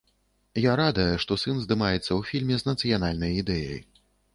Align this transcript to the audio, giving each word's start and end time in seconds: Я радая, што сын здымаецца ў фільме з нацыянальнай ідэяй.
Я 0.61 0.73
радая, 0.81 1.11
што 1.25 1.37
сын 1.43 1.55
здымаецца 1.67 2.01
ў 2.01 2.21
фільме 2.33 2.55
з 2.63 2.71
нацыянальнай 2.75 3.41
ідэяй. 3.45 3.83